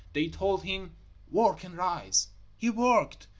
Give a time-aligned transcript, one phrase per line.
[0.13, 0.95] They told him:
[1.29, 2.29] Work and Rise.
[2.57, 3.27] He worked.